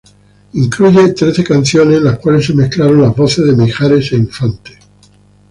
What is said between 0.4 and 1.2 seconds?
Incluye